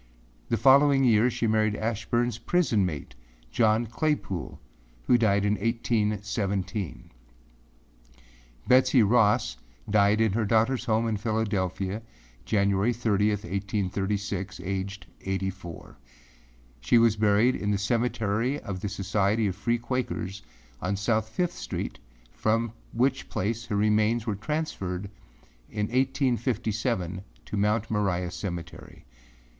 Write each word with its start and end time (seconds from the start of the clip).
The 0.49 0.57
following 0.57 1.03
year, 1.03 1.29
she 1.29 1.45
married 1.45 1.75
Ashburneâs 1.75 2.43
prison 2.43 2.83
mate, 2.87 3.13
John 3.51 3.85
Claypoole, 3.85 4.59
who 5.03 5.15
died 5.15 5.45
in 5.45 5.57
1817. 5.59 7.11
Betsey 8.67 9.03
Ross 9.03 9.57
died 9.87 10.19
in 10.19 10.31
her 10.33 10.43
daughterâs 10.43 10.85
home 10.87 11.07
in 11.07 11.17
Philadelphia 11.17 12.01
January 12.45 12.93
30, 12.93 13.29
1836, 13.29 14.59
aged 14.63 15.05
eighty 15.21 15.51
four. 15.51 15.99
She 16.79 16.97
was 16.97 17.15
buried 17.15 17.55
in 17.55 17.69
the 17.69 17.77
Cemetery 17.77 18.59
of 18.59 18.79
the 18.79 18.89
Society 18.89 19.45
of 19.45 19.55
Free 19.55 19.77
Quakers 19.77 20.41
on 20.81 20.95
South 20.95 21.29
Fifth 21.29 21.53
Street, 21.53 21.99
from 22.31 22.73
which 22.91 23.29
place 23.29 23.65
her 23.67 23.75
remains 23.75 24.25
were 24.25 24.33
transferred 24.33 25.11
in 25.69 25.85
1857 25.89 27.21
to 27.45 27.55
Mount 27.55 27.91
Moriah 27.91 28.31
Cemetery. 28.31 29.05